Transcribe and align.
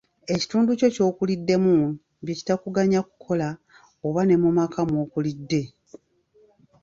ekitundu 0.33 0.69
kyo 0.79 0.87
ky'okuliddemu 0.95 1.75
bye 2.23 2.37
kitakuganya 2.39 2.99
kukola 3.07 3.47
oba 4.07 4.21
ne 4.25 4.35
mu 4.41 4.49
maka 4.57 4.79
mw'okulidde 4.89 5.61